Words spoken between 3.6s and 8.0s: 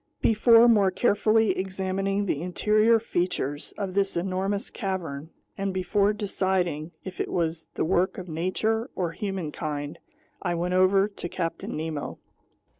of this enormous cavern, and before deciding if it was the